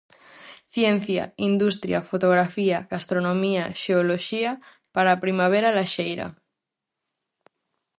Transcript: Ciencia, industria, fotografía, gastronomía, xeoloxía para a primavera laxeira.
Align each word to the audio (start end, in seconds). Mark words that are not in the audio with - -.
Ciencia, 0.75 1.23
industria, 1.49 1.99
fotografía, 2.09 2.77
gastronomía, 2.93 3.63
xeoloxía 3.81 4.51
para 4.93 5.09
a 5.11 5.21
primavera 5.23 5.75
laxeira. 5.77 6.27